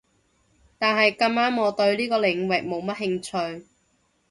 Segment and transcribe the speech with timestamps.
[0.79, 3.21] 但係咁啱我對呢個領域冇乜興
[3.59, 3.67] 趣